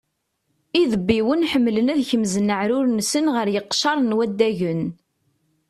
[0.81, 4.83] Idebbiwen ḥemmlen ad kemzen aεrur-nsen ɣer yiqcer n waddagen.